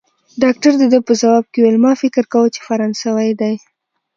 [0.43, 3.55] ډاکټر د ده په ځواب کې وویل: ما فکر کاوه، چي فرانسوی دی.